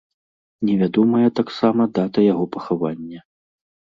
Невядомая 0.67 1.29
таксама 1.41 1.87
дата 1.99 2.19
яго 2.33 2.45
пахавання. 2.55 3.19